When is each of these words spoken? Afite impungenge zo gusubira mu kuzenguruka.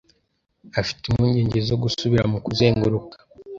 Afite 0.81 1.03
impungenge 1.07 1.59
zo 1.69 1.75
gusubira 1.83 2.23
mu 2.31 2.39
kuzenguruka. 2.45 3.15